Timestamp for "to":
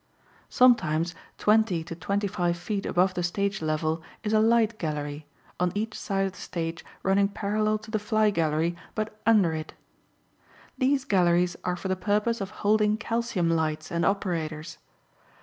1.83-1.93, 7.77-7.91